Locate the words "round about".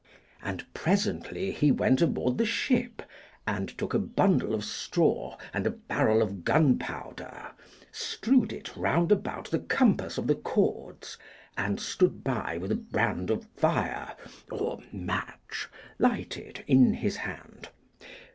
8.75-9.51